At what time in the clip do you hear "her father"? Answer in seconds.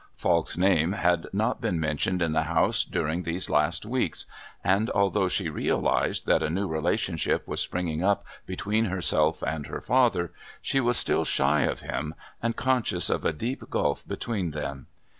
9.67-10.33